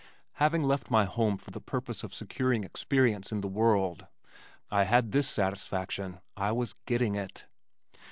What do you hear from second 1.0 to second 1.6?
home for